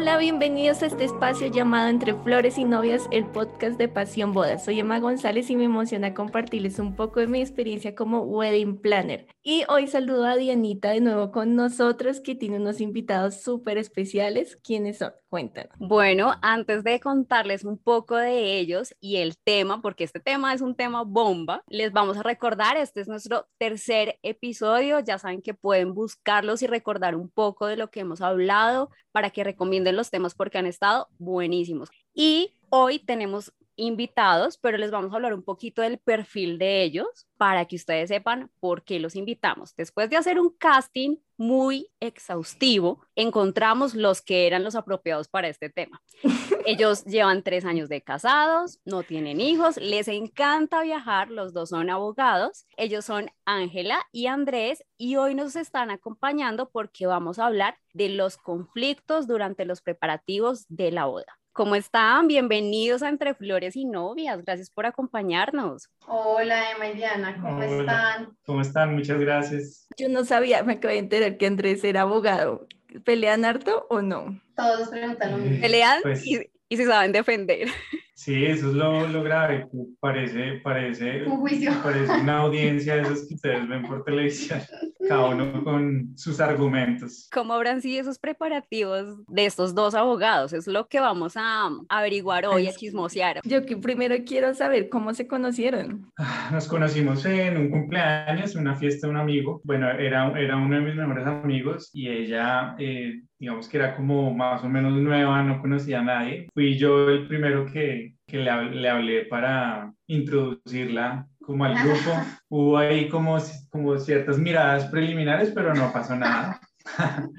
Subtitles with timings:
[0.00, 4.64] Hola, bienvenidos a este espacio llamado Entre Flores y Novias, el podcast de Pasión Bodas.
[4.64, 9.26] Soy Emma González y me emociona compartirles un poco de mi experiencia como wedding planner.
[9.42, 14.58] Y hoy saludo a Dianita de nuevo con nosotros, que tiene unos invitados súper especiales.
[14.62, 15.14] ¿Quiénes son?
[15.30, 15.72] Cuéntanos.
[15.78, 20.60] Bueno, antes de contarles un poco de ellos y el tema, porque este tema es
[20.60, 25.00] un tema bomba, les vamos a recordar, este es nuestro tercer episodio.
[25.00, 29.30] Ya saben que pueden buscarlos y recordar un poco de lo que hemos hablado para
[29.30, 31.88] que recomienden los temas porque han estado buenísimos.
[32.12, 37.26] Y hoy tenemos invitados, pero les vamos a hablar un poquito del perfil de ellos
[37.36, 39.74] para que ustedes sepan por qué los invitamos.
[39.74, 45.70] Después de hacer un casting muy exhaustivo, encontramos los que eran los apropiados para este
[45.70, 46.02] tema.
[46.66, 51.88] Ellos llevan tres años de casados, no tienen hijos, les encanta viajar, los dos son
[51.88, 57.78] abogados, ellos son Ángela y Andrés y hoy nos están acompañando porque vamos a hablar
[57.94, 61.39] de los conflictos durante los preparativos de la boda.
[61.60, 62.26] ¿Cómo están?
[62.26, 64.42] Bienvenidos a Entre Flores y Novias.
[64.46, 65.90] Gracias por acompañarnos.
[66.06, 68.34] Hola, Emma y Diana, ¿cómo están?
[68.46, 68.94] ¿Cómo están?
[68.94, 69.86] Muchas gracias.
[69.98, 72.66] Yo no sabía, me acabé de enterar que Andrés era abogado.
[73.04, 74.40] ¿Pelean harto o no?
[74.56, 75.60] Todos preguntan lo mismo.
[75.60, 77.68] Pelean pues y, y se saben defender.
[78.20, 79.66] Sí, eso es lo, lo grave.
[79.98, 81.72] Parece, parece, Un juicio.
[81.82, 84.60] parece una audiencia de esos que ustedes ven por televisión,
[85.08, 87.30] cada uno con sus argumentos.
[87.32, 90.52] ¿Cómo habrán sido esos preparativos de estos dos abogados?
[90.52, 93.40] Es lo que vamos a averiguar hoy, a chismosear.
[93.42, 96.10] Yo que primero quiero saber cómo se conocieron.
[96.18, 99.62] Ah, Nos conocimos en un cumpleaños, en una fiesta de un amigo.
[99.64, 104.34] Bueno, era, era uno de mis mejores amigos y ella, eh, digamos que era como
[104.34, 106.48] más o menos nueva, no conocía a nadie.
[106.52, 112.10] Fui yo el primero que, que le, le hablé para introducirla como al grupo.
[112.48, 113.38] Hubo ahí como,
[113.70, 116.60] como ciertas miradas preliminares, pero no pasó nada.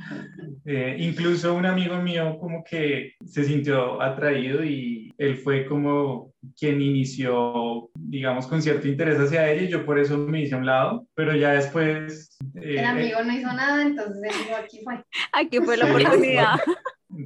[0.63, 6.79] Eh, incluso un amigo mío como que se sintió atraído y él fue como quien
[6.81, 10.67] inició, digamos, con cierto interés hacia ella y yo por eso me hice a un
[10.67, 12.37] lado, pero ya después...
[12.55, 15.03] eh, El amigo no hizo nada, entonces él dijo, aquí fue.
[15.33, 16.55] Aquí fue la oportunidad.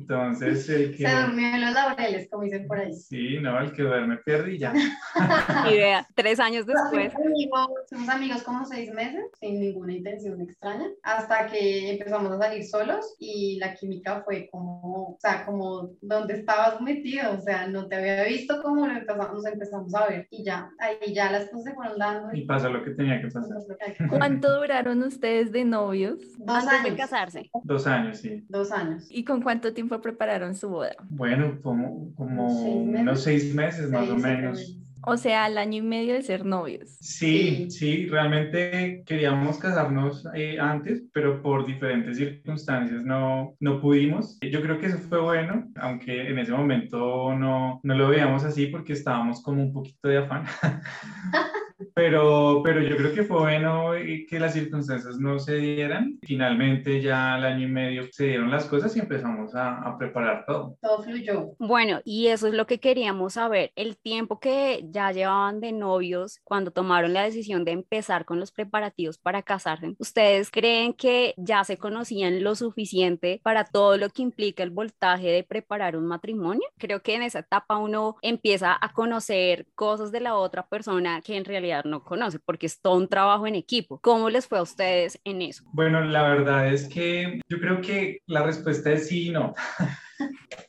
[0.07, 1.07] Entonces, el que...
[1.07, 2.93] Se durmió en los laureles, como dicen por ahí.
[2.93, 4.71] Sí, no, el que duerme pierde y ya.
[5.71, 7.11] Y vea, tres años después.
[7.11, 12.37] Somos amigos, somos amigos como seis meses, sin ninguna intención extraña, hasta que empezamos a
[12.37, 17.67] salir solos y la química fue como, o sea, como donde estabas metido, o sea,
[17.67, 21.31] no te había visto como lo empezamos, nos empezamos a ver y ya, ahí ya
[21.31, 22.33] las cosas se fueron dando.
[22.33, 23.57] Y pasó lo que tenía que pasar.
[24.09, 26.19] ¿Cuánto duraron ustedes de novios?
[26.37, 26.97] Dos Antes de años.
[26.97, 27.49] casarse.
[27.63, 28.45] Dos años, sí.
[28.49, 29.07] Dos años.
[29.09, 30.95] ¿Y con cuánto tiempo prepararon su boda?
[31.09, 33.01] Bueno, como, como Seis meses.
[33.01, 34.57] unos seis meses más Seis, o menos.
[34.59, 34.77] meses.
[35.07, 36.97] O sea, al año y medio de ser novios.
[36.99, 44.39] Sí, sí, realmente queríamos casarnos eh, antes, pero por diferentes circunstancias no, no pudimos.
[44.41, 48.65] Yo creo que eso fue bueno, aunque en ese momento no, no lo veíamos así
[48.65, 50.45] porque estábamos como un poquito de afán.
[51.93, 53.91] Pero, pero yo creo que fue bueno
[54.29, 56.19] que las circunstancias no se dieran.
[56.21, 60.45] Finalmente ya al año y medio se dieron las cosas y empezamos a, a preparar
[60.45, 60.77] todo.
[60.81, 61.51] Todo fluyó.
[61.59, 63.71] Bueno, y eso es lo que queríamos saber.
[63.75, 68.51] El tiempo que ya llevaban de novios cuando tomaron la decisión de empezar con los
[68.51, 74.21] preparativos para casarse, ¿ustedes creen que ya se conocían lo suficiente para todo lo que
[74.21, 76.67] implica el voltaje de preparar un matrimonio?
[76.77, 81.35] Creo que en esa etapa uno empieza a conocer cosas de la otra persona que
[81.35, 83.99] en realidad no conoce, porque es todo un trabajo en equipo.
[83.99, 85.63] ¿Cómo les fue a ustedes en eso?
[85.73, 89.53] Bueno, la verdad es que yo creo que la respuesta es sí y no.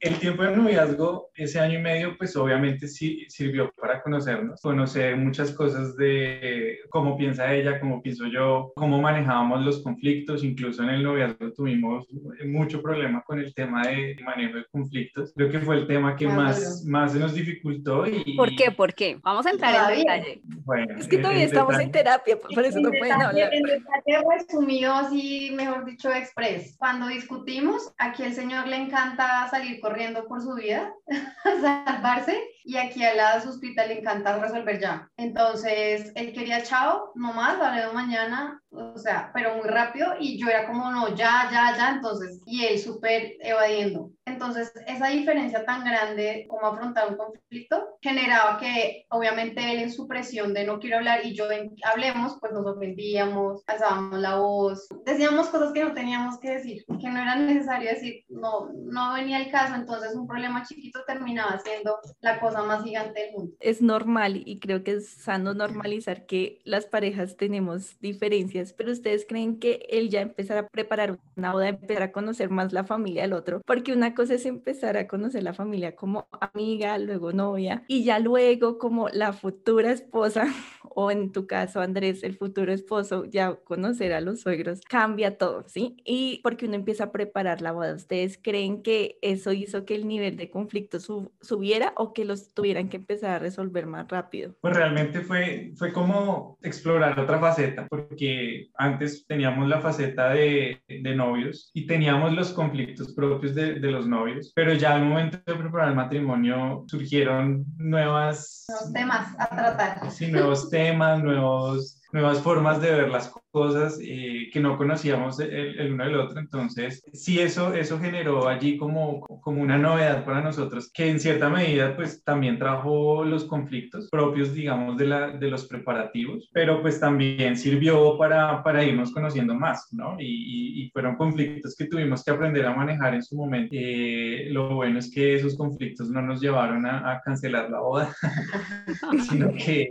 [0.00, 5.16] El tiempo de noviazgo, ese año y medio, pues obviamente sí sirvió para conocernos, conocer
[5.16, 10.90] muchas cosas de cómo piensa ella, cómo pienso yo, cómo manejábamos los conflictos, incluso en
[10.90, 12.06] el noviazgo tuvimos
[12.44, 15.32] mucho problema con el tema de manejo de conflictos.
[15.34, 18.36] Creo que fue el tema que Ah, más, más se nos dificultó y...
[18.36, 18.70] ¿Por qué?
[18.70, 19.18] ¿Por qué?
[19.22, 20.40] Vamos a entrar en detalle.
[20.64, 23.52] Bueno, Es que el- todavía el estamos en terapia, por eso no En pueden hablar.
[23.54, 26.76] En detalle resumido, así, mejor dicho, express.
[26.78, 30.92] Cuando discutimos, aquí el señor le encanta salir corriendo por su vida,
[31.60, 35.08] salvarse, y aquí a la suspita le encanta resolver ya.
[35.16, 40.48] Entonces, él quería chao, no más, hablemos mañana, o sea, pero muy rápido, y yo
[40.48, 44.10] era como, no, ya, ya, ya, entonces, y él súper evadiendo.
[44.24, 50.08] Entonces, esa diferencia tan grande, como afrontar un conflicto, generaba que, obviamente, él en su
[50.08, 54.88] presión de no quiero hablar y yo en hablemos, pues nos ofendíamos, alzábamos la voz,
[55.04, 59.38] decíamos cosas que no teníamos que decir, que no era necesario decir, no, no venía
[59.38, 63.56] el caso, entonces un problema chiquito terminaba siendo la cosa cosa más gigante del mundo.
[63.60, 69.26] Es normal y creo que es sano normalizar que las parejas tenemos diferencias, pero ustedes
[69.28, 73.22] creen que él ya empezar a preparar una boda, empezar a conocer más la familia
[73.22, 77.84] del otro, porque una cosa es empezar a conocer la familia como amiga, luego novia
[77.88, 80.46] y ya luego como la futura esposa
[80.94, 85.64] o en tu caso Andrés, el futuro esposo, ya conocer a los suegros cambia todo,
[85.68, 85.96] ¿sí?
[86.04, 90.08] Y porque uno empieza a preparar la boda, ¿ustedes creen que eso hizo que el
[90.08, 94.54] nivel de conflicto subiera o que los tuvieran que empezar a resolver más rápido?
[94.60, 101.14] Pues realmente fue, fue como explorar otra faceta, porque antes teníamos la faceta de, de
[101.14, 105.54] novios y teníamos los conflictos propios de, de, los novios, pero ya al momento de
[105.54, 108.64] preparar el matrimonio surgieron nuevas...
[108.68, 110.10] Nuevos temas a tratar.
[110.10, 115.92] Sí, nuevos temas, nuevos nuevas formas de ver las cosas eh, que no conocíamos el,
[115.92, 116.40] uno del otro.
[116.40, 121.48] Entonces, sí, eso, eso generó allí como, como una novedad para nosotros, que en cierta
[121.50, 126.98] medida, pues también trajo los conflictos propios, digamos, de, la, de los preparativos, pero pues
[126.98, 130.16] también sirvió para, para irnos conociendo más, ¿no?
[130.18, 133.68] Y, y, fueron conflictos que tuvimos que aprender a manejar en su momento.
[133.72, 138.14] Eh, lo bueno es que esos conflictos no nos llevaron a, a cancelar la boda,
[139.28, 139.90] sino que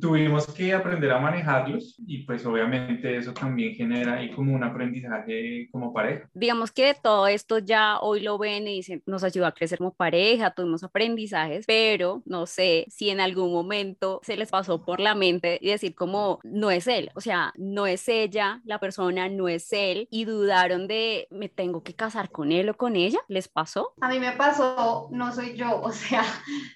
[0.00, 1.57] tuvimos que aprender a manejar
[2.06, 6.28] y pues obviamente eso también genera ahí como un aprendizaje como pareja.
[6.34, 9.94] Digamos que todo esto ya hoy lo ven y dicen, nos ayudó a crecer como
[9.94, 15.14] pareja, tuvimos aprendizajes, pero no sé si en algún momento se les pasó por la
[15.14, 19.48] mente y decir como no es él, o sea, no es ella, la persona no
[19.48, 23.48] es él y dudaron de me tengo que casar con él o con ella, ¿les
[23.48, 23.92] pasó?
[24.00, 26.22] A mí me pasó, no soy yo, o sea,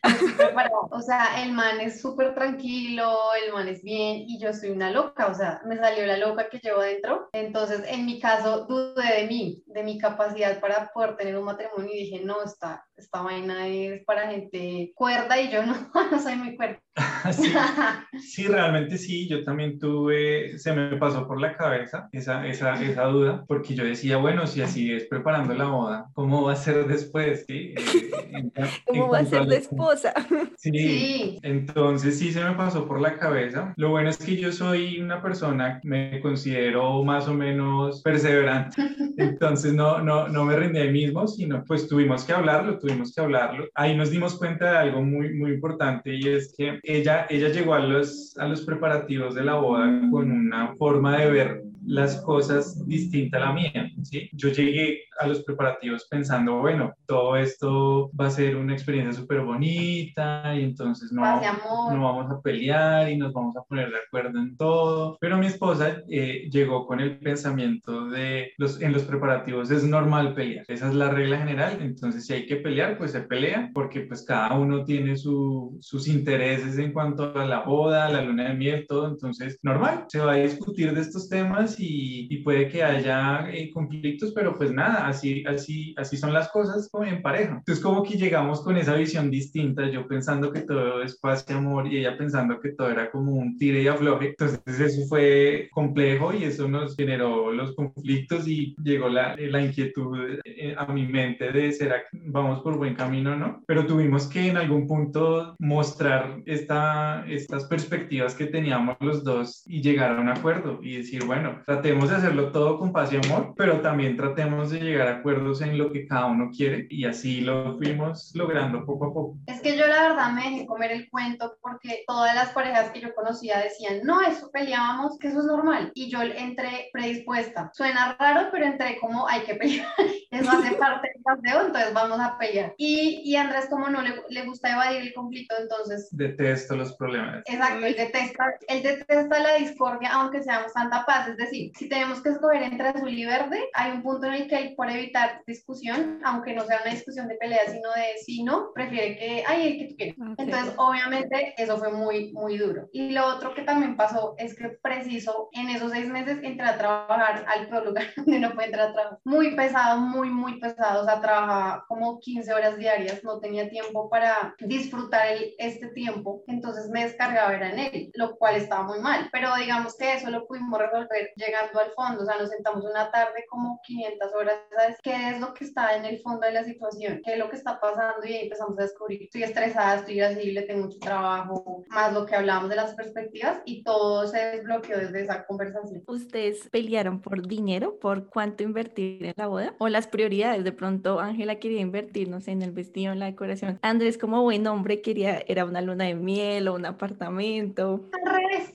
[0.90, 4.90] o sea, el man es súper tranquilo, el man es bien y yo soy una
[4.90, 7.28] loca, o sea, me salió la loca que llevo dentro.
[7.32, 11.92] Entonces, en mi caso, dudé de mí, de mi capacidad para poder tener un matrimonio
[11.92, 15.74] y dije, no, esta, esta vaina es para gente cuerda y yo no,
[16.10, 16.78] no soy muy cuerda.
[18.18, 23.04] sí, realmente sí, yo también tuve, se me pasó por la cabeza esa, esa, esa
[23.04, 26.86] duda, porque yo decía, bueno, si así es preparando la boda, ¿cómo va a ser
[26.86, 27.44] después?
[27.46, 27.74] ¿Sí?
[27.76, 28.50] Eh,
[28.86, 30.12] ¿Cómo va a ser de esposa?
[30.56, 33.72] Sí, sí, entonces sí se me pasó por la cabeza.
[33.76, 38.82] Lo bueno es que yo soy una persona, me considero más o menos perseverante,
[39.16, 43.20] entonces no, no, no me rendí ahí mismo, sino pues tuvimos que hablarlo, tuvimos que
[43.20, 43.68] hablarlo.
[43.74, 47.74] Ahí nos dimos cuenta de algo muy, muy importante y es que ella, ella llegó
[47.74, 52.86] a los, a los preparativos de la boda con una forma de ver las cosas
[52.86, 54.28] distinta a la mía, ¿sí?
[54.32, 59.40] Yo llegué a los preparativos pensando, bueno, todo esto va a ser una experiencia súper
[59.40, 64.38] bonita y entonces no, no vamos a pelear y nos vamos a poner de acuerdo
[64.38, 65.16] en todo.
[65.20, 70.34] Pero mi esposa eh, llegó con el pensamiento de los, en los preparativos es normal
[70.34, 70.64] pelear.
[70.68, 71.78] Esa es la regla general.
[71.80, 76.08] Entonces, si hay que pelear, pues se pelea porque pues cada uno tiene su, sus
[76.08, 79.08] intereses en cuanto a la boda, la luna de miel, todo.
[79.08, 83.70] Entonces, normal, se va a discutir de estos temas y, y puede que haya eh,
[83.72, 87.56] conflictos, pero pues nada, así, así, así son las cosas como en pareja.
[87.58, 91.52] Entonces, como que llegamos con esa visión distinta, yo pensando que todo es paz y
[91.52, 94.30] amor y ella pensando que todo era como un tire y afloje.
[94.30, 100.38] Entonces, eso fue complejo y eso nos generó los conflictos y llegó la, la inquietud
[100.44, 103.62] eh, a mi mente de será que vamos por buen camino o no.
[103.66, 109.82] Pero tuvimos que en algún punto mostrar esta, estas perspectivas que teníamos los dos y
[109.82, 113.54] llegar a un acuerdo y decir, bueno, tratemos de hacerlo todo con paz y amor,
[113.56, 117.40] pero también tratemos de llegar a acuerdos en lo que cada uno quiere y así
[117.40, 119.36] lo fuimos logrando poco a poco.
[119.46, 123.00] Es que yo la verdad me dejé comer el cuento porque todas las parejas que
[123.00, 125.92] yo conocía decían, no, eso peleábamos, que eso es normal.
[125.94, 127.70] Y yo entré predispuesta.
[127.74, 129.88] Suena raro, pero entré como hay que pelear.
[130.32, 132.74] Eso hace parte del paseo, entonces vamos a pelear.
[132.78, 136.08] Y, y Andrés como no le, le gusta evadir el conflicto, entonces...
[136.10, 137.42] Detesto los problemas.
[137.44, 141.28] Exacto, él detesta, él detesta la discordia, aunque seamos tanta paz.
[141.28, 144.48] Es decir, si tenemos que escoger entre azul y verde, hay un punto en el
[144.48, 148.42] que él, por evitar discusión, aunque no sea una discusión de pelea, sino de sí,
[148.42, 150.16] no, prefiere que, ay, el que tú quieres.
[150.38, 152.88] Entonces, obviamente, eso fue muy, muy duro.
[152.92, 156.78] Y lo otro que también pasó es que preciso, en esos seis meses entré a
[156.78, 159.18] trabajar al peor lugar donde no puede entrar a trabajar.
[159.22, 161.02] Muy pesado, muy, muy pesado.
[161.02, 166.42] O sea, trabajaba como 15 horas diarias, no tenía tiempo para disfrutar el, este tiempo.
[166.48, 169.28] Entonces me descargaba era en él, lo cual estaba muy mal.
[169.30, 173.12] Pero digamos que eso lo pudimos resolver llegando al fondo, o sea, nos sentamos una
[173.12, 174.56] tarde como 500 horas,
[175.02, 177.20] ¿Qué es lo que está en el fondo de la situación?
[177.24, 178.26] ¿Qué es lo que está pasando?
[178.26, 182.34] Y ahí empezamos a descubrir, estoy estresada, estoy irascible, tengo mucho trabajo, más lo que
[182.34, 186.02] hablábamos de las perspectivas y todo se desbloqueó desde esa conversación.
[186.06, 189.74] ¿Ustedes pelearon por dinero, por cuánto invertir en la boda?
[189.78, 190.64] ¿O las prioridades?
[190.64, 193.78] De pronto Ángela quería invertir, no sé, en el vestido, en la decoración.
[193.82, 198.08] Andrés como buen hombre quería, era una luna de miel o un apartamento.
[198.12, 198.72] Al revés.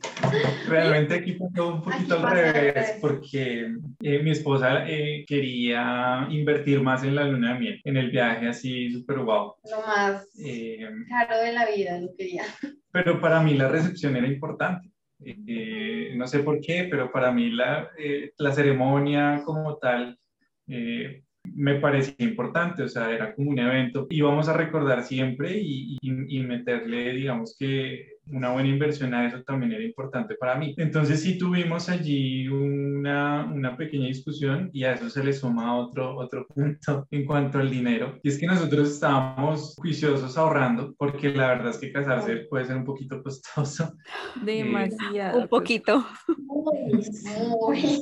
[0.67, 2.97] Realmente aquí pasó un poquito al pasa al revés, revés.
[3.01, 5.86] porque eh, mi esposa eh, quería
[6.29, 9.55] invertir más en la luna de miel, en el viaje así súper guau.
[9.69, 12.43] Lo más Eh, caro de la vida, lo quería.
[12.91, 14.89] pero para mí la recepción era importante.
[15.23, 20.17] Eh, no sé por qué, pero para mí la, eh, la ceremonia como tal
[20.67, 21.23] eh,
[21.55, 24.05] me parecía importante, o sea, era como un evento.
[24.09, 29.43] Íbamos a recordar siempre y, y- y meterle, digamos que una buena inversión a eso
[29.43, 30.73] también era importante para mí.
[30.77, 36.17] Entonces sí tuvimos allí una, una pequeña discusión y a eso se le suma otro,
[36.17, 38.19] otro punto en cuanto al dinero.
[38.23, 42.77] Y es que nosotros estábamos juiciosos ahorrando porque la verdad es que casarse puede ser
[42.77, 43.93] un poquito costoso.
[44.43, 45.41] Demasiado.
[45.41, 46.05] Un poquito.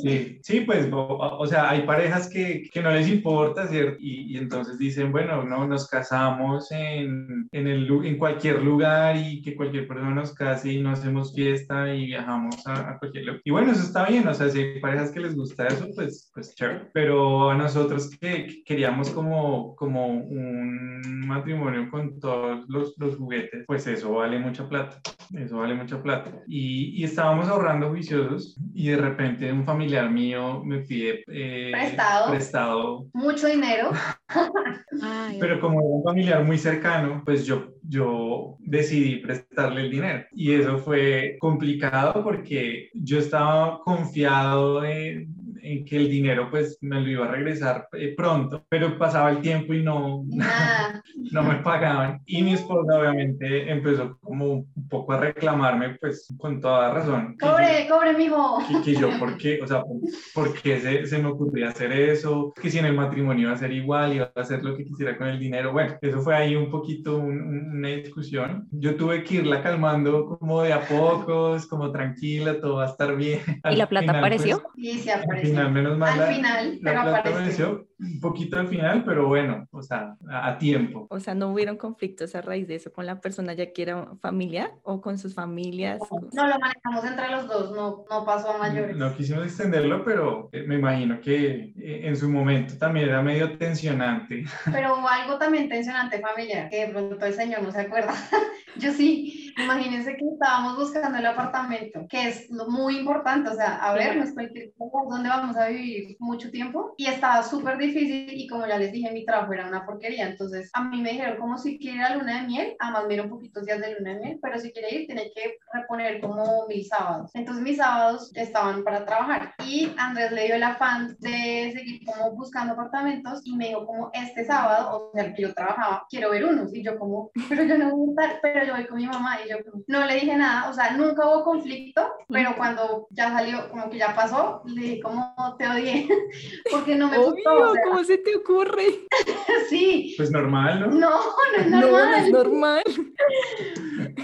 [0.01, 3.98] Sí, sí, pues, o, o sea, hay parejas que, que no les importa, ¿cierto?
[4.00, 9.41] Y, y entonces dicen, bueno, no, nos casamos en, en, el, en cualquier lugar y
[9.41, 13.42] que cualquier persona nos case y no hacemos fiesta y viajamos a, a cualquier lugar.
[13.44, 16.32] Y bueno, eso está bien, o sea, si hay parejas que les gusta eso, pues,
[16.34, 16.90] pues chévere.
[16.94, 23.64] Pero a nosotros que, que queríamos como, como un matrimonio con todos los, los juguetes,
[23.68, 25.00] pues eso vale mucha plata,
[25.34, 26.32] eso vale mucha plata.
[26.48, 32.32] Y, y estábamos ahorrando juiciosos y de repente un familiar mío me pide eh, Prestado.
[32.32, 33.92] prestado Mucho dinero.
[35.40, 40.25] Pero como era un familiar muy cercano, pues yo, yo decidí prestarle el dinero.
[40.32, 47.02] Y eso fue complicado porque yo estaba confiado en, en que el dinero pues me
[47.02, 51.02] lo iba a regresar eh, pronto, pero pasaba el tiempo y no, Nada.
[51.32, 52.22] no me pagaban.
[52.26, 57.36] Y mi esposa obviamente empezó como un poco a reclamarme pues con toda razón.
[57.40, 58.60] que yo- Cobre, cobre, mijo.
[58.68, 59.60] que, que yo, ¿por qué?
[59.62, 59.98] O sea, ¿por,
[60.34, 62.54] por qué se, se me ocurría hacer eso?
[62.62, 65.18] Que si en el matrimonio iba a ser igual, iba a hacer lo que quisiera
[65.18, 65.72] con el dinero.
[65.72, 68.68] Bueno, eso fue ahí un poquito un- un- una discusión.
[68.72, 73.16] Yo tuve que irla calmando como de a pocos, como tranquila, todo va a estar
[73.16, 73.40] bien.
[73.72, 74.62] ¿Y la plata apareció?
[74.76, 75.55] Y se Al apareció.
[75.56, 77.88] Final, menos mal, Al la, final, la pero apareció.
[78.00, 81.08] Un poquito al final, pero bueno, o sea, a, a tiempo.
[81.10, 84.08] O sea, no hubieron conflictos a raíz de eso con la persona ya que era
[84.22, 86.00] familiar o con sus familias.
[86.10, 88.98] con- No lo manejamos entre los dos, no, no pasó a mayores.
[88.98, 93.58] No quisimos extenderlo, pero eh, me imagino que eh, en su momento también era medio
[93.58, 94.44] tensionante.
[94.72, 98.14] Pero algo también tensionante familiar, que de pronto el señor no se acuerda.
[98.78, 103.75] Yo sí, imagínense que estábamos buscando el apartamento, que es lo muy importante, o sea,
[103.78, 107.78] a ver, no es cualquier lugar donde vamos a vivir mucho tiempo, y estaba súper
[107.86, 111.12] difícil, y como ya les dije, mi trabajo era una porquería, entonces a mí me
[111.12, 114.13] dijeron como si quiere ir a luna de miel, además me poquitos días de luna
[114.13, 117.32] de miel, pero si quiere ir tiene que reponer como mil sábados.
[117.34, 122.32] Entonces mis sábados estaban para trabajar, y Andrés le dio el afán de seguir como
[122.36, 126.32] buscando apartamentos, y me dijo como este sábado, o sea, el que yo trabajaba, quiero
[126.32, 128.98] ver unos, y yo como, pero yo no voy a estar, pero yo voy con
[128.98, 132.56] mi mamá, y yo como, no le dije nada, o sea, nunca hubo conflicto, pero
[132.56, 136.08] cuando ya salió, como que ya pasó, le dije como, te odié,
[136.72, 138.86] porque no me gustó, sea, ¿cómo se te ocurre?
[139.70, 140.88] sí, Pues normal, ¿no?
[140.88, 142.15] no, no es No, no normal.
[142.25, 142.84] es normal.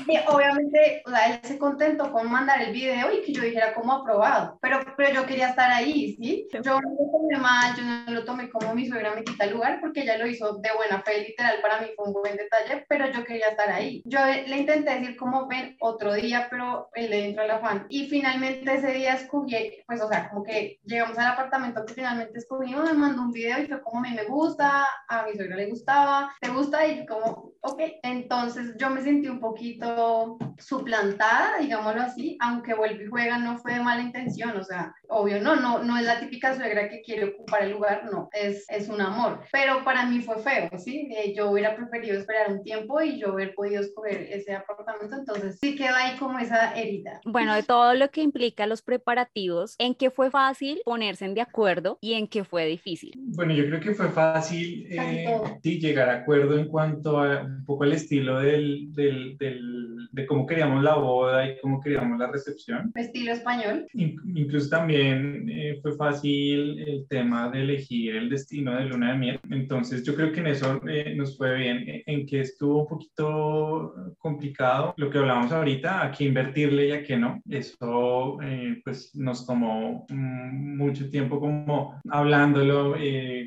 [0.07, 3.73] Y obviamente, o sea, él se contentó con mandar el video y que yo dijera
[3.73, 6.47] como aprobado, pero, pero yo quería estar ahí, ¿sí?
[6.51, 9.53] Yo no lo tomé mal, yo no lo tomé como mi suegra me quita el
[9.53, 12.85] lugar, porque ella lo hizo de buena fe, literal, para mí fue un buen detalle,
[12.89, 14.01] pero yo quería estar ahí.
[14.05, 17.85] Yo le intenté decir como ven otro día, pero él le entró el afán.
[17.89, 19.55] Y finalmente ese día escogí,
[19.87, 23.40] pues, o sea, como que llegamos al apartamento que finalmente escogimos, me mandó un video
[23.41, 26.85] y fue como a mí me gusta, a mi suegra le gustaba, ¿te gusta?
[26.85, 27.81] Y como, ok.
[28.03, 33.73] Entonces yo me sentí un poquito suplantada, digámoslo así, aunque vuelve y juega, no fue
[33.73, 37.25] de mala intención, o sea, obvio, no, no, no es la típica suegra que quiere
[37.25, 39.41] ocupar el lugar, no, es, es un amor.
[39.51, 41.09] Pero para mí fue feo, ¿sí?
[41.11, 45.57] Eh, yo hubiera preferido esperar un tiempo y yo haber podido escoger ese apartamento, entonces
[45.59, 47.19] sí queda ahí como esa herida.
[47.25, 51.97] Bueno, de todo lo que implica los preparativos, ¿en qué fue fácil ponerse de acuerdo
[52.01, 53.13] y en qué fue difícil?
[53.35, 55.25] Bueno, yo creo que fue fácil eh,
[55.63, 60.25] sí, llegar a acuerdo en cuanto a un poco el estilo del, del, del, de
[60.25, 62.91] cómo queríamos la boda y cómo queríamos la recepción.
[62.95, 63.87] Estilo español.
[63.93, 69.39] incluso también eh, fue fácil el tema de elegir el destino de luna de miel.
[69.49, 72.03] Entonces yo creo que en eso eh, nos fue bien.
[72.05, 77.03] En que estuvo un poquito complicado lo que hablábamos ahorita, a qué invertirle y a
[77.03, 77.41] qué no.
[77.49, 82.95] Eso eh, pues nos tomó mm, mucho tiempo como hablándolo,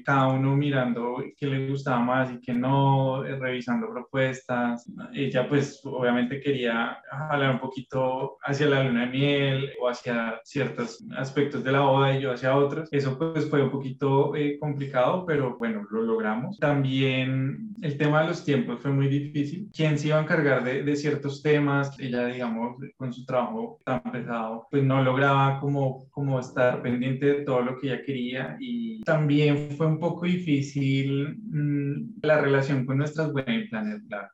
[0.04, 4.90] cada uno mirando qué le gustaba más y qué no, revisando propuestas.
[5.12, 11.04] Ella pues obviamente quería hablar un poquito hacia la luna de miel o hacia ciertos
[11.16, 12.88] aspectos de la boda y yo hacia otros.
[12.93, 16.59] Eso pues fue un poquito eh, complicado, pero bueno, lo logramos.
[16.59, 19.69] También el tema de los tiempos fue muy difícil.
[19.75, 21.99] ¿Quién se iba a encargar de, de ciertos temas?
[21.99, 27.45] Ella, digamos, con su trabajo tan pesado, pues no lograba como, como estar pendiente de
[27.45, 32.99] todo lo que ella quería y también fue un poco difícil mmm, la relación con
[32.99, 34.28] nuestras wedding planners, claro.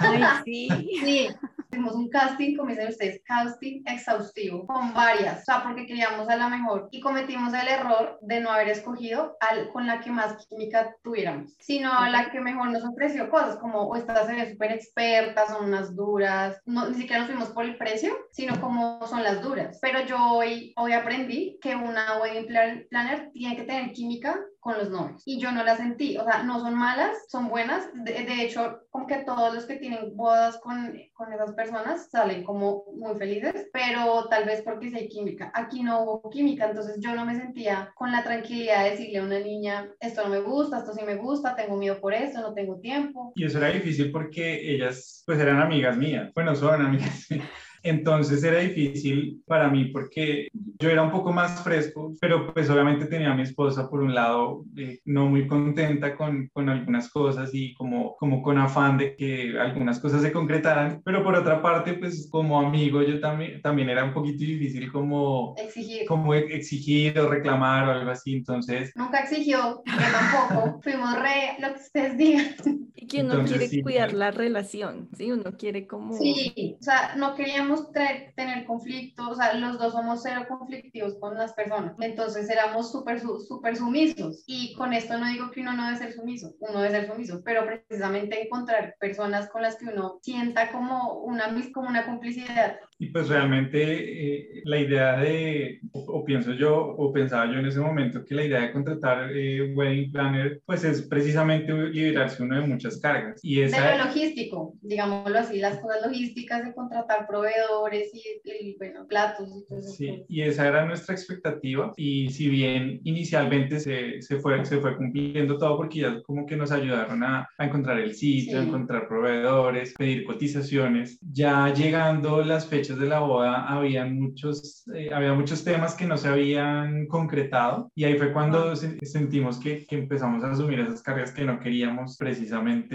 [0.00, 0.68] Ay, sí.
[1.00, 1.28] sí.
[1.70, 6.36] Hicimos un casting, como dicen ustedes, casting exhaustivo, con varias, o sea, porque queríamos a
[6.36, 10.46] la mejor y cometimos el error de no haber escogido al, con la que más
[10.46, 14.50] química tuviéramos, sino a la que mejor nos ofreció cosas, como o esta se ve
[14.50, 19.06] súper experta, son unas duras, no, ni siquiera nos fuimos por el precio, sino como
[19.06, 19.78] son las duras.
[19.82, 22.46] Pero yo hoy, hoy aprendí que una wedding
[22.88, 26.42] planner tiene que tener química con los novios y yo no la sentí, o sea,
[26.42, 30.58] no son malas, son buenas, de, de hecho, como que todos los que tienen bodas
[30.58, 35.50] con, con esas personas salen como muy felices, pero tal vez porque sí química.
[35.54, 39.24] Aquí no hubo química, entonces yo no me sentía con la tranquilidad de decirle a
[39.24, 42.54] una niña, esto no me gusta, esto sí me gusta, tengo miedo por esto, no
[42.54, 43.32] tengo tiempo.
[43.34, 47.46] Y eso era difícil porque ellas pues eran amigas mías, bueno, son amigas mías.
[47.88, 53.06] Entonces era difícil para mí porque yo era un poco más fresco, pero pues obviamente
[53.06, 57.50] tenía a mi esposa por un lado eh, no muy contenta con, con, algunas cosas
[57.52, 61.94] y como, como con afán de que algunas cosas se concretaran, pero por otra parte
[61.94, 67.28] pues como amigo yo también, también era un poquito difícil como exigir, como exigir o
[67.28, 68.92] reclamar o algo así, entonces...
[68.94, 72.46] Nunca exigió, yo tampoco, fuimos re lo que ustedes digan.
[72.94, 75.30] Y que uno quiere cuidar la relación, ¿sí?
[75.30, 76.14] Uno quiere como...
[76.14, 81.36] Sí, o sea, no queríamos tener conflictos, o sea, los dos somos cero conflictivos con
[81.36, 84.44] las personas, entonces éramos súper súper sumisos.
[84.46, 87.42] Y con esto no digo que uno no debe ser sumiso, uno debe ser sumiso,
[87.44, 93.06] pero precisamente encontrar personas con las que uno sienta como una, como una complicidad y
[93.10, 98.24] pues realmente eh, la idea de, o, pienso yo, o pensaba yo en ese momento,
[98.24, 102.98] que la idea de contratar eh, Wedding Planner, pues es precisamente liberarse uno de muchas
[102.98, 103.38] cargas.
[103.44, 103.92] Y esa...
[103.92, 109.64] De lo logístico, digámoslo así, las cosas logísticas de contratar proveedores y, bueno, platos y
[109.68, 109.90] todo eso.
[109.90, 111.92] Sí, y esa era nuestra expectativa.
[111.96, 116.56] Y si bien inicialmente se, se, fue, se fue cumpliendo todo, porque ya como que
[116.56, 122.66] nos ayudaron a, a encontrar el sitio, a encontrar proveedores, pedir cotizaciones, ya llegando las
[122.66, 127.90] fechas de la boda había muchos, eh, había muchos temas que no se habían concretado
[127.94, 132.16] y ahí fue cuando sentimos que, que, empezamos a asumir esas cargas que no queríamos
[132.16, 132.94] precisamente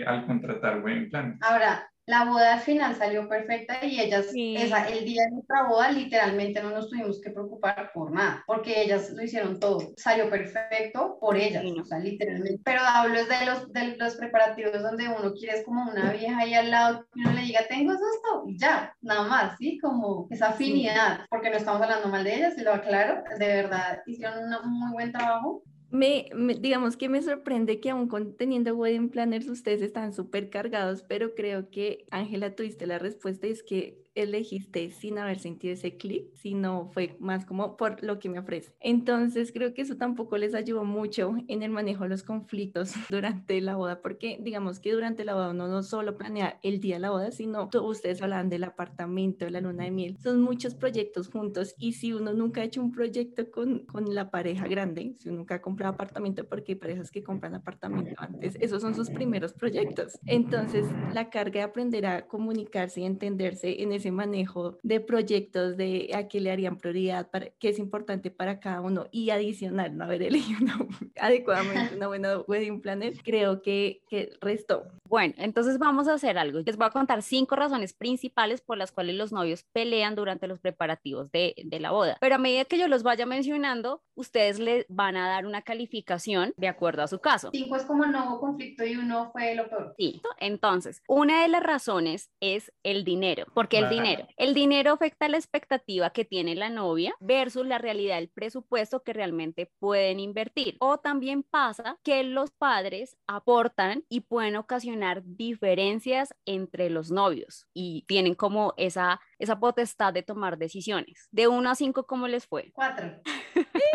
[0.00, 1.38] eh, al contratar buen plan.
[1.40, 5.90] Ahora, la boda al final salió perfecta y ellas, esa, el día de nuestra boda,
[5.90, 9.92] literalmente no nos tuvimos que preocupar por nada, porque ellas lo hicieron todo.
[9.96, 12.60] Salió perfecto por ellas, o sea, literalmente.
[12.62, 16.54] Pero hablo de los, de los preparativos donde uno quiere es como una vieja ahí
[16.54, 19.78] al lado que uno le diga, tengo esto, y ya, nada más, ¿sí?
[19.78, 24.02] Como esa afinidad, porque no estamos hablando mal de ellas, y lo aclaro, de verdad
[24.06, 25.62] hicieron un muy buen trabajo
[25.94, 26.28] me,
[26.58, 31.70] digamos que me sorprende que aún teniendo wedding planners ustedes están súper cargados, pero creo
[31.70, 37.16] que Ángela tuviste la respuesta, es que elegiste sin haber sentido ese clic, sino fue
[37.20, 38.72] más como por lo que me ofrece.
[38.80, 43.60] Entonces creo que eso tampoco les ayudó mucho en el manejo de los conflictos durante
[43.60, 47.00] la boda, porque digamos que durante la boda uno no solo planea el día de
[47.00, 51.28] la boda, sino ustedes hablan del apartamento, de la luna de miel, son muchos proyectos
[51.28, 55.30] juntos y si uno nunca ha hecho un proyecto con, con la pareja grande, si
[55.30, 59.52] nunca ha comprado apartamento, porque hay parejas que compran apartamento antes, esos son sus primeros
[59.52, 60.18] proyectos.
[60.26, 66.10] Entonces la carga de aprender a comunicarse y entenderse en ese manejo de proyectos, de
[66.14, 70.04] a qué le harían prioridad, para, qué es importante para cada uno y adicional, no
[70.04, 70.88] haber elegido
[71.20, 74.84] adecuadamente una buena wedding planner, creo que, que restó.
[75.08, 76.60] Bueno, entonces vamos a hacer algo.
[76.60, 80.58] Les voy a contar cinco razones principales por las cuales los novios pelean durante los
[80.58, 82.16] preparativos de, de la boda.
[82.20, 86.52] Pero a medida que yo los vaya mencionando, ustedes les van a dar una calificación
[86.56, 87.50] de acuerdo a su caso.
[87.52, 89.94] Cinco es como no hubo conflicto y uno fue lo peor.
[89.98, 94.26] Sí, entonces, una de las razones es el dinero, porque el dinero.
[94.36, 99.12] El dinero afecta la expectativa que tiene la novia versus la realidad del presupuesto que
[99.12, 100.76] realmente pueden invertir.
[100.80, 108.04] O también pasa que los padres aportan y pueden ocasionar diferencias entre los novios y
[108.06, 111.28] tienen como esa, esa potestad de tomar decisiones.
[111.30, 112.72] De 1 a 5, ¿cómo les fue?
[112.74, 113.20] Cuatro.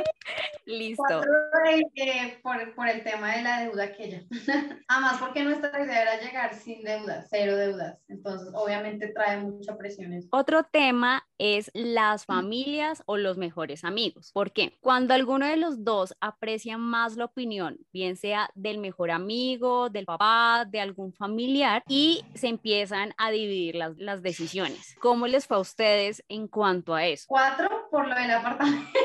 [0.70, 1.24] Listo.
[1.96, 4.22] Eh, por, por, el tema de la deuda aquella.
[4.88, 7.98] Además, porque nuestra idea era llegar sin deudas, cero deudas.
[8.08, 10.28] Entonces, obviamente trae mucha presión eso.
[10.32, 14.32] Otro tema es las familias o los mejores amigos.
[14.32, 14.78] ¿Por qué?
[14.80, 20.06] Cuando alguno de los dos aprecia más la opinión, bien sea del mejor amigo, del
[20.06, 24.96] papá, de algún familiar, y se empiezan a dividir las, las decisiones.
[25.02, 27.26] ¿Cómo les fue a ustedes en cuanto a eso?
[27.28, 29.00] Cuatro por lo del apartamento.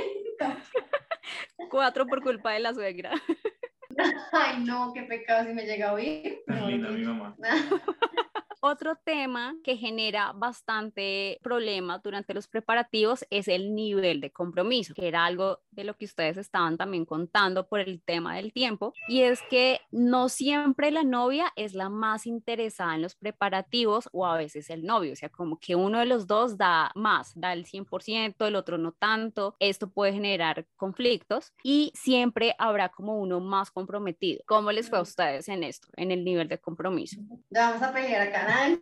[1.74, 3.10] Cuatro por culpa de la suegra.
[4.32, 6.40] Ay, no, qué pecado si me llega a oír.
[6.46, 7.34] Tan linda mi mamá.
[8.60, 15.08] Otro tema que genera bastante problema durante los preparativos es el nivel de compromiso, que
[15.08, 19.20] era algo de lo que ustedes estaban también contando por el tema del tiempo, y
[19.20, 24.36] es que no siempre la novia es la más interesada en los preparativos o a
[24.36, 27.66] veces el novio, o sea, como que uno de los dos da más, da el
[27.66, 33.70] 100%, el otro no tanto, esto puede generar conflictos y siempre habrá como uno más
[33.70, 34.42] comprometido.
[34.46, 37.20] ¿Cómo les fue a ustedes en esto, en el nivel de compromiso?
[37.50, 38.78] Ya vamos a pelear acá.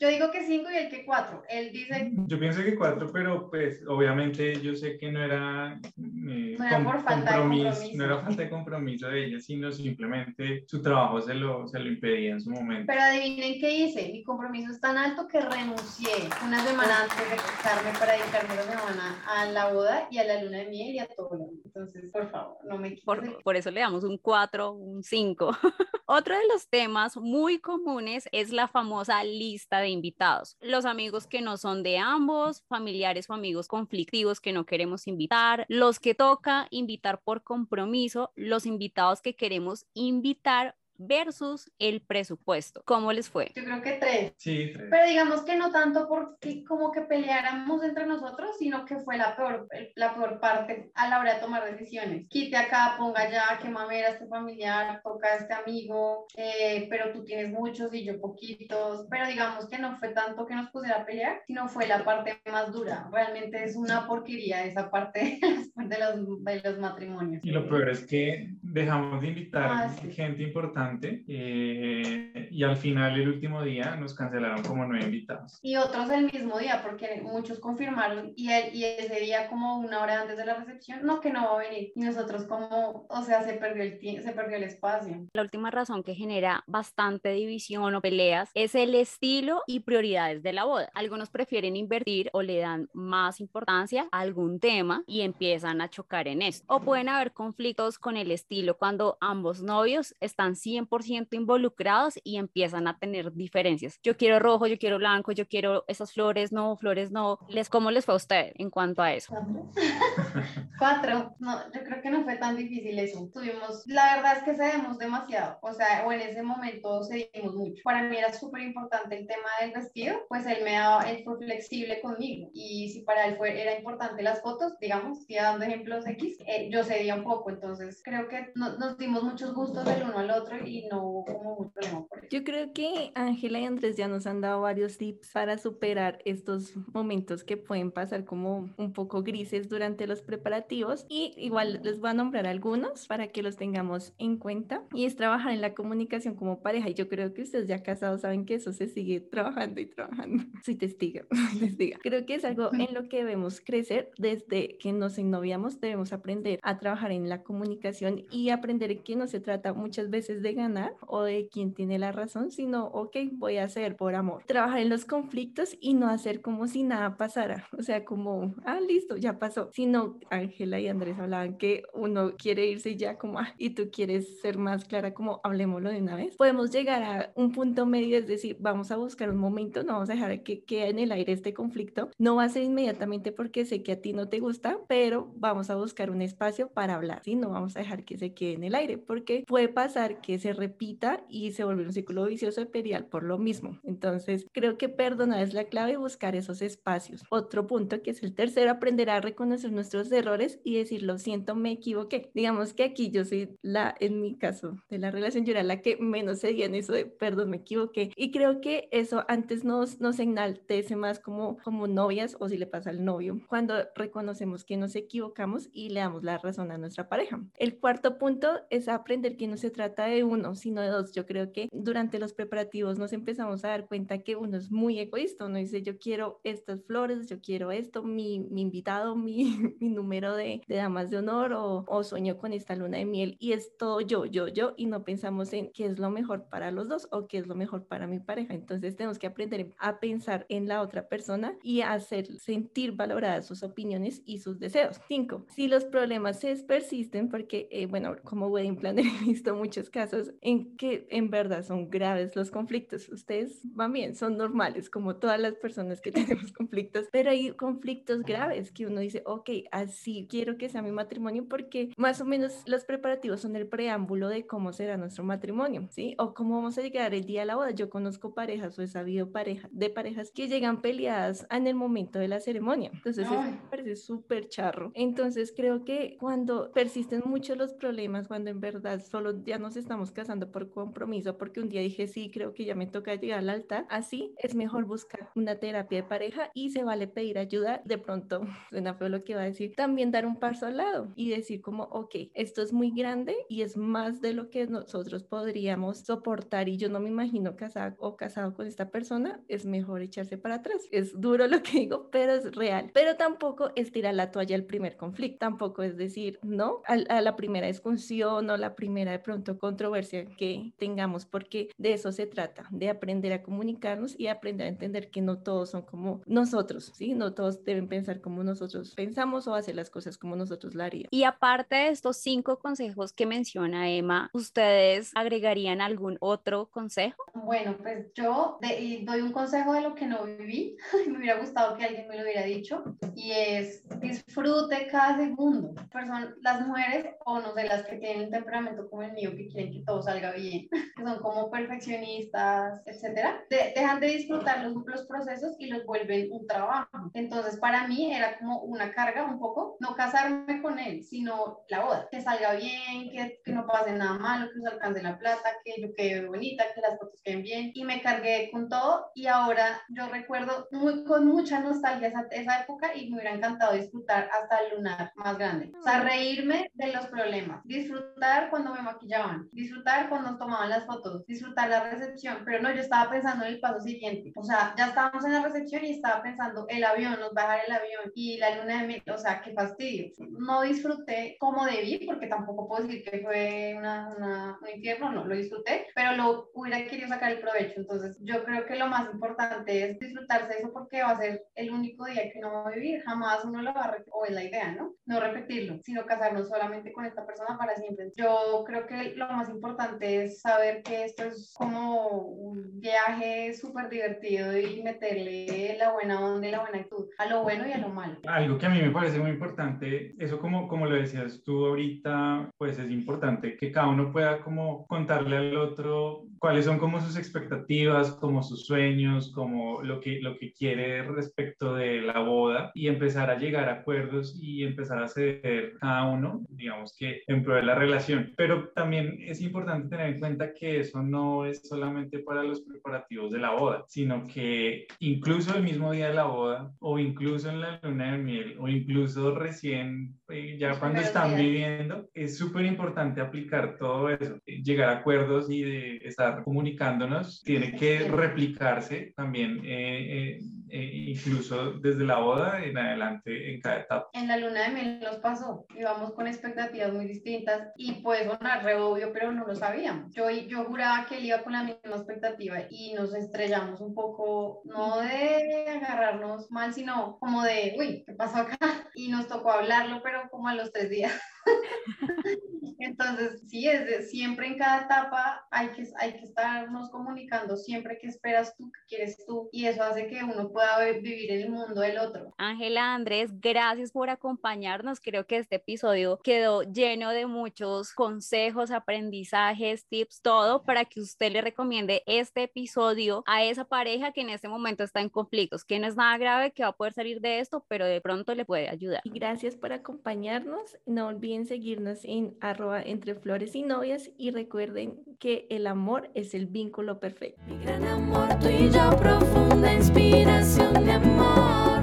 [0.00, 1.42] Yo digo que cinco y el que cuatro.
[1.50, 2.10] Él dice.
[2.26, 6.82] Yo pienso que cuatro, pero pues obviamente yo sé que no era, eh, no era
[6.82, 7.98] por falta compromiso, de compromiso.
[7.98, 11.86] No era falta de compromiso de ella, sino simplemente su trabajo se lo, se lo
[11.86, 12.84] impedía en su momento.
[12.86, 14.10] Pero adivinen qué hice.
[14.10, 18.62] Mi compromiso es tan alto que renuncié una semana antes de casarme para dedicarme la
[18.62, 21.50] semana a la boda y a la luna de miel y a todo.
[21.62, 25.50] Entonces, por favor, no me por, por eso le damos un cuatro, un cinco.
[26.06, 30.56] Otro de los temas muy comunes es la famosa lista de invitados.
[30.60, 35.66] Los amigos que no son de ambos, familiares o amigos conflictivos que no queremos invitar,
[35.68, 42.82] los que toca invitar por compromiso, los invitados que queremos invitar versus el presupuesto.
[42.84, 43.52] ¿Cómo les fue?
[43.56, 44.32] Yo creo que tres.
[44.36, 44.88] Sí, tres.
[44.90, 49.34] Pero digamos que no tanto porque como que peleáramos entre nosotros, sino que fue la
[49.34, 52.28] peor, la peor parte a la hora de tomar decisiones.
[52.28, 57.50] Quite acá, ponga allá, qué mamera este familiar, toca este amigo, eh, pero tú tienes
[57.50, 59.06] muchos y yo poquitos.
[59.10, 62.40] Pero digamos que no fue tanto que nos pusiera a pelear, sino fue la parte
[62.50, 63.08] más dura.
[63.10, 67.42] Realmente es una porquería esa parte de los, de los matrimonios.
[67.42, 73.18] Y lo peor es que dejamos de invitar ah, gente importante eh, y al final,
[73.20, 75.58] el último día, nos cancelaron como nueve invitados.
[75.62, 80.02] Y otros el mismo día, porque muchos confirmaron y, el, y ese día, como una
[80.02, 81.92] hora antes de la recepción, no, que no va a venir.
[81.94, 85.26] Y nosotros como, o sea, se perdió el, se perdió el espacio.
[85.32, 90.52] La última razón que genera bastante división o peleas es el estilo y prioridades de
[90.52, 90.90] la boda.
[90.94, 96.28] Algunos prefieren invertir o le dan más importancia a algún tema y empiezan a chocar
[96.28, 96.64] en esto.
[96.68, 102.36] O pueden haber conflictos con el estilo cuando ambos novios están siempre 100% involucrados y
[102.36, 103.98] empiezan a tener diferencias.
[104.02, 107.38] Yo quiero rojo, yo quiero blanco, yo quiero esas flores, no, flores no.
[107.48, 109.34] Les, ¿Cómo les fue a usted en cuanto a eso?
[110.78, 111.34] Cuatro.
[111.38, 113.28] No, yo creo que no fue tan difícil eso.
[113.32, 117.82] Tuvimos, la verdad es que cedemos demasiado, o sea, o en ese momento cedimos mucho.
[117.84, 121.38] Para mí era súper importante el tema del vestido, pues él me daba, él fue
[121.38, 126.06] flexible conmigo y si para él fue, era importante las fotos, digamos, ya dando ejemplos
[126.06, 130.02] X, eh, yo cedía un poco, entonces creo que no, nos dimos muchos gustos del
[130.02, 132.28] uno al otro y no hubo como un problema por eso.
[132.30, 136.76] Yo creo que Ángela y Andrés ya nos han dado varios tips para superar estos
[136.92, 142.10] momentos que pueden pasar como un poco grises durante los preparativos y igual les voy
[142.10, 146.34] a nombrar algunos para que los tengamos en cuenta y es trabajar en la comunicación
[146.34, 149.80] como pareja y yo creo que ustedes ya casados saben que eso se sigue trabajando
[149.80, 150.44] y trabajando.
[150.64, 151.24] Soy testiga,
[151.60, 151.98] testiga.
[152.02, 156.60] Creo que es algo en lo que debemos crecer desde que nos ennoviamos, debemos aprender
[156.62, 160.94] a trabajar en la comunicación y aprender que no se trata muchas veces de ganar
[161.06, 164.44] o de quién tiene la razón, sino, ok, voy a hacer por amor.
[164.46, 167.66] Trabajar en los conflictos y no hacer como si nada pasara.
[167.78, 169.70] O sea, como, ah, listo, ya pasó.
[169.72, 174.40] Sino, Ángela y Andrés hablaban que uno quiere irse ya como, ah, y tú quieres
[174.40, 176.36] ser más clara, como, hablemoslo de una vez.
[176.36, 180.10] Podemos llegar a un punto medio, es decir, vamos a buscar un momento, no vamos
[180.10, 182.10] a dejar que quede en el aire este conflicto.
[182.18, 185.70] No va a ser inmediatamente porque sé que a ti no te gusta, pero vamos
[185.70, 187.36] a buscar un espacio para hablar, ¿sí?
[187.36, 190.52] No vamos a dejar que se quede en el aire, porque puede pasar que se
[190.52, 193.78] repita y se vuelve un ciclo vicioso imperial por lo mismo.
[193.84, 197.22] Entonces, creo que perdonar es la clave y buscar esos espacios.
[197.30, 201.54] Otro punto que es el tercero, aprender a reconocer nuestros errores y decir, lo siento,
[201.54, 202.30] me equivoqué.
[202.34, 205.80] Digamos que aquí yo soy la, en mi caso, de la relación, yo era la
[205.80, 208.10] que menos seguía en eso de, perdón, me equivoqué.
[208.16, 212.66] Y creo que eso antes nos, nos enaltece más como, como novias o si le
[212.66, 217.08] pasa al novio, cuando reconocemos que nos equivocamos y le damos la razón a nuestra
[217.08, 217.40] pareja.
[217.58, 221.12] El cuarto punto es aprender que no se trata de uno, sino de dos.
[221.12, 224.98] Yo creo que durante los preparativos nos empezamos a dar cuenta que uno es muy
[224.98, 230.34] egoísta, uno dice yo quiero estas flores, yo quiero esto, mi, invitado, mi, mi número
[230.34, 233.76] de, de, damas de honor o, o sueño con esta luna de miel y es
[233.76, 237.08] todo yo, yo, yo y no pensamos en qué es lo mejor para los dos
[237.10, 238.54] o qué es lo mejor para mi pareja.
[238.54, 243.62] Entonces tenemos que aprender a pensar en la otra persona y hacer sentir valoradas sus
[243.62, 245.00] opiniones y sus deseos.
[245.08, 250.19] Cinco, si los problemas persisten, porque, eh, bueno, como wedding planner he visto muchos casos
[250.40, 253.08] en que en verdad son graves los conflictos.
[253.08, 258.22] Ustedes van bien, son normales, como todas las personas que tenemos conflictos, pero hay conflictos
[258.22, 262.62] graves que uno dice, ok, así quiero que sea mi matrimonio porque más o menos
[262.66, 266.14] los preparativos son el preámbulo de cómo será nuestro matrimonio, ¿sí?
[266.18, 267.70] O cómo vamos a llegar el día de la boda.
[267.70, 272.18] Yo conozco parejas o he sabido pareja, de parejas que llegan peleadas en el momento
[272.18, 272.90] de la ceremonia.
[272.92, 274.92] Entonces, eso me parece súper charro.
[274.94, 280.09] Entonces, creo que cuando persisten mucho los problemas, cuando en verdad solo ya nos estamos
[280.12, 283.50] casando por compromiso, porque un día dije, sí, creo que ya me toca llegar al
[283.50, 287.82] altar, así es mejor buscar una terapia de pareja y se vale pedir ayuda.
[287.84, 291.12] De pronto, suena feo lo que va a decir, también dar un paso al lado
[291.16, 295.22] y decir como, ok, esto es muy grande y es más de lo que nosotros
[295.24, 300.02] podríamos soportar y yo no me imagino casada o casado con esta persona, es mejor
[300.02, 300.88] echarse para atrás.
[300.90, 302.90] Es duro lo que digo, pero es real.
[302.92, 307.20] Pero tampoco es tirar la toalla al primer conflicto, tampoco es decir no a, a
[307.20, 312.26] la primera discusión o la primera de pronto controversia que tengamos, porque de eso se
[312.26, 316.92] trata, de aprender a comunicarnos y aprender a entender que no todos son como nosotros,
[316.94, 317.14] ¿sí?
[317.14, 321.08] No todos deben pensar como nosotros pensamos o hacer las cosas como nosotros la haríamos.
[321.10, 327.22] Y aparte de estos cinco consejos que menciona Emma, ¿ustedes agregarían algún otro consejo?
[327.34, 330.76] Bueno, pues yo doy un consejo de lo que no viví.
[331.08, 332.84] me hubiera gustado que alguien me lo hubiera dicho.
[333.14, 335.74] Y es disfrute cada segundo.
[335.92, 339.48] Son las mujeres, o no sé, las que tienen un temperamento como el mío, que
[339.48, 345.06] quieren que todo salga bien, que son como perfeccionistas, etcétera, dejan de disfrutar los, los
[345.06, 347.10] procesos y los vuelven un trabajo.
[347.14, 351.84] Entonces, para mí era como una carga un poco, no casarme con él, sino la
[351.84, 352.08] boda.
[352.10, 355.82] Que salga bien, que, que no pase nada malo, que se alcance la plata, que
[355.82, 357.72] yo quede bonita, que las fotos queden bien.
[357.74, 362.60] Y me cargué con todo y ahora yo recuerdo muy, con mucha nostalgia esa, esa
[362.60, 365.72] época y me hubiera encantado disfrutar hasta el lunar más grande.
[365.78, 371.26] O sea, reírme de los problemas, disfrutar cuando me maquillaban, disfrutar cuando tomaban las fotos,
[371.26, 374.32] disfrutar la recepción, pero no, yo estaba pensando en el paso siguiente.
[374.36, 377.72] O sea, ya estábamos en la recepción y estaba pensando el avión, nos bajar el
[377.72, 380.12] avión y la luna de miel, o sea, qué fastidio.
[380.30, 385.24] No disfruté como debí, porque tampoco puedo decir que fue una, una, un infierno, no,
[385.24, 387.80] lo disfruté, pero lo hubiera querido sacar el provecho.
[387.80, 391.70] Entonces, yo creo que lo más importante es disfrutarse eso porque va a ser el
[391.70, 393.02] único día que no va a vivir.
[393.02, 394.94] Jamás uno lo va a o es la idea, ¿no?
[395.04, 398.12] No repetirlo, sino casarnos solamente con esta persona para siempre.
[398.16, 399.69] Yo creo que lo más importante
[400.00, 406.48] es saber que esto es como un viaje súper divertido y meterle la buena onda
[406.48, 408.18] y la buena actitud a lo bueno y a lo malo.
[408.26, 412.50] Algo que a mí me parece muy importante, eso como, como lo decías tú ahorita,
[412.56, 417.16] pues es importante que cada uno pueda como contarle al otro cuáles son como sus
[417.16, 422.88] expectativas, como sus sueños, como lo que, lo que quiere respecto de la boda y
[422.88, 427.56] empezar a llegar a acuerdos y empezar a ceder cada uno, digamos que en pro
[427.56, 428.32] de la relación.
[428.36, 429.49] Pero también es importante
[429.88, 434.26] tener en cuenta que eso no es solamente para los preparativos de la boda, sino
[434.26, 438.56] que incluso el mismo día de la boda o incluso en la luna de miel
[438.58, 440.19] o incluso recién
[440.58, 445.96] ya cuando están viviendo, es súper importante aplicar todo eso, llegar a acuerdos y de
[445.98, 450.38] estar comunicándonos tiene que replicarse también, eh, eh,
[450.70, 454.08] eh, incluso desde la boda en adelante en cada etapa.
[454.12, 458.64] En la luna de miel nos pasó, íbamos con expectativas muy distintas y puede sonar
[458.64, 460.12] re obvio, pero no lo sabíamos.
[460.14, 464.62] Yo, yo juraba que él iba con la misma expectativa y nos estrellamos un poco,
[464.64, 468.58] no de agarrarnos mal, sino como de, uy, ¿qué pasó acá?
[468.94, 471.12] Y nos tocó hablarlo, pero como a los tres días.
[472.80, 477.98] Entonces, sí, es de, siempre en cada etapa hay que, hay que estarnos comunicando siempre
[478.00, 481.80] qué esperas tú, qué quieres tú, y eso hace que uno pueda vivir el mundo
[481.80, 482.32] del otro.
[482.38, 485.00] Ángela, Andrés, gracias por acompañarnos.
[485.00, 491.32] Creo que este episodio quedó lleno de muchos consejos, aprendizajes, tips, todo para que usted
[491.32, 495.78] le recomiende este episodio a esa pareja que en este momento está en conflictos, que
[495.78, 498.44] no es nada grave, que va a poder salir de esto, pero de pronto le
[498.44, 499.02] puede ayudar.
[499.04, 500.78] Gracias por acompañarnos.
[500.86, 506.10] No olviden seguirnos en arroba arroba entre flores y novias y recuerden que el amor
[506.14, 507.42] es el vínculo perfecto.
[507.46, 511.80] Mi gran amor, tú y yo, profunda inspiración de amor.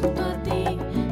[0.00, 1.05] Junto a ti.